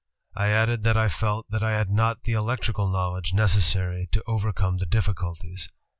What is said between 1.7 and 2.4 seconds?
had not the